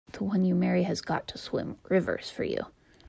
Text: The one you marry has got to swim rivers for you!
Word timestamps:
The 0.13 0.23
one 0.23 0.43
you 0.43 0.55
marry 0.55 0.81
has 0.81 0.99
got 0.99 1.27
to 1.27 1.37
swim 1.37 1.77
rivers 1.87 2.31
for 2.31 2.43
you! 2.43 2.61